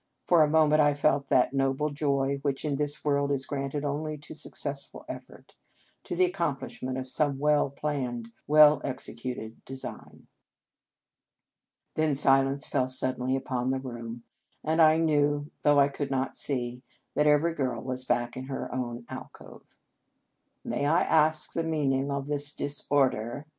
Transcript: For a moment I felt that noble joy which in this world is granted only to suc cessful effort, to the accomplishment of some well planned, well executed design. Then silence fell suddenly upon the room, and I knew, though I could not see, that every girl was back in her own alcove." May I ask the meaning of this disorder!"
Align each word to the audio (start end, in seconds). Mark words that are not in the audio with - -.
For 0.25 0.41
a 0.41 0.49
moment 0.49 0.81
I 0.81 0.95
felt 0.95 1.27
that 1.27 1.53
noble 1.53 1.91
joy 1.91 2.39
which 2.41 2.65
in 2.65 2.75
this 2.77 3.05
world 3.05 3.31
is 3.31 3.45
granted 3.45 3.85
only 3.85 4.17
to 4.17 4.33
suc 4.33 4.53
cessful 4.55 5.05
effort, 5.07 5.53
to 6.05 6.15
the 6.15 6.25
accomplishment 6.25 6.97
of 6.97 7.07
some 7.07 7.37
well 7.37 7.69
planned, 7.69 8.31
well 8.47 8.81
executed 8.83 9.63
design. 9.63 10.25
Then 11.93 12.15
silence 12.15 12.65
fell 12.65 12.87
suddenly 12.87 13.35
upon 13.35 13.69
the 13.69 13.79
room, 13.79 14.23
and 14.63 14.81
I 14.81 14.97
knew, 14.97 15.51
though 15.61 15.79
I 15.79 15.87
could 15.87 16.09
not 16.09 16.35
see, 16.35 16.81
that 17.13 17.27
every 17.27 17.53
girl 17.53 17.79
was 17.79 18.03
back 18.03 18.35
in 18.35 18.45
her 18.45 18.73
own 18.73 19.05
alcove." 19.07 19.77
May 20.65 20.87
I 20.87 21.03
ask 21.03 21.53
the 21.53 21.63
meaning 21.63 22.09
of 22.09 22.25
this 22.25 22.53
disorder!" 22.53 23.45